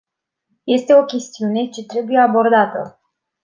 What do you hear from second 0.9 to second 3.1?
o chestiune ce trebuie abordată!